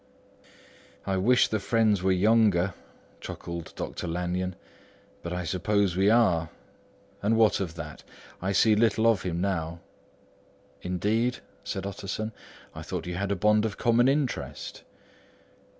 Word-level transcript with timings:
"I 1.05 1.17
wish 1.17 1.47
the 1.47 1.59
friends 1.59 2.01
were 2.01 2.11
younger," 2.11 2.73
chuckled 3.19 3.71
Dr. 3.75 4.07
Lanyon. 4.07 4.55
"But 5.21 5.31
I 5.31 5.43
suppose 5.43 5.95
we 5.95 6.09
are. 6.09 6.49
And 7.21 7.37
what 7.37 7.59
of 7.59 7.75
that? 7.75 8.03
I 8.41 8.51
see 8.51 8.75
little 8.75 9.05
of 9.05 9.21
him 9.21 9.39
now." 9.39 9.79
"Indeed?" 10.81 11.37
said 11.63 11.85
Utterson. 11.85 12.31
"I 12.73 12.81
thought 12.81 13.05
you 13.05 13.13
had 13.13 13.31
a 13.31 13.35
bond 13.35 13.63
of 13.63 13.77
common 13.77 14.07
interest." 14.07 14.81